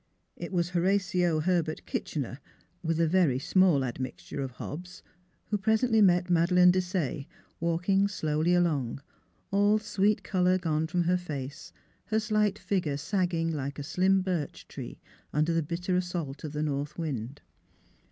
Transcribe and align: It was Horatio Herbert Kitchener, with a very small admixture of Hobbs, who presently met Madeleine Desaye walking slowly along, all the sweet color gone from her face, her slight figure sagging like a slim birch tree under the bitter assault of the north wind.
It 0.35 0.51
was 0.51 0.69
Horatio 0.69 1.41
Herbert 1.41 1.85
Kitchener, 1.85 2.39
with 2.81 2.99
a 2.99 3.05
very 3.07 3.37
small 3.37 3.83
admixture 3.85 4.41
of 4.41 4.53
Hobbs, 4.53 5.03
who 5.51 5.59
presently 5.59 6.01
met 6.01 6.27
Madeleine 6.27 6.71
Desaye 6.71 7.27
walking 7.59 8.07
slowly 8.07 8.55
along, 8.55 8.99
all 9.51 9.77
the 9.77 9.83
sweet 9.83 10.23
color 10.23 10.57
gone 10.57 10.87
from 10.87 11.03
her 11.03 11.17
face, 11.17 11.71
her 12.05 12.19
slight 12.19 12.57
figure 12.57 12.97
sagging 12.97 13.51
like 13.51 13.77
a 13.77 13.83
slim 13.83 14.21
birch 14.23 14.67
tree 14.67 14.99
under 15.33 15.53
the 15.53 15.61
bitter 15.61 15.95
assault 15.95 16.43
of 16.43 16.53
the 16.53 16.63
north 16.63 16.97
wind. 16.97 17.41